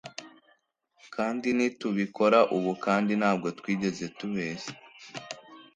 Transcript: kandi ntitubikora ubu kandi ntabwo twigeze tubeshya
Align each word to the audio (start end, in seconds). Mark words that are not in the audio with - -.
kandi 1.15 1.47
ntitubikora 1.57 2.39
ubu 2.55 2.71
kandi 2.85 3.11
ntabwo 3.21 3.47
twigeze 3.59 4.05
tubeshya 4.17 4.73